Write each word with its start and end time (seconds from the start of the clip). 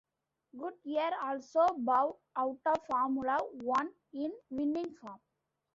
Goodyear 0.57 1.11
also 1.21 1.67
bowed 1.77 2.17
out 2.35 2.57
of 2.65 2.83
Formula 2.89 3.37
One 3.57 3.93
in 4.13 4.31
winning 4.49 4.95
form. 4.95 5.19